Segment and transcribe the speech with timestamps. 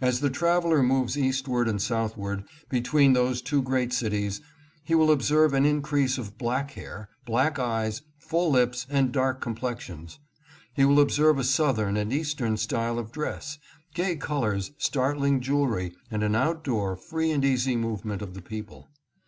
[0.00, 4.40] As the traveler moyes eastward and southward be tween those two great cities,
[4.84, 10.20] he will observe an increase of black hair, black eyes, full lips, and dark complexions.
[10.74, 13.58] He will observe a Southern and Eastern style of dress;
[13.94, 18.86] gay colors, startling jewelry, and an outdoor free and easy movement of the people.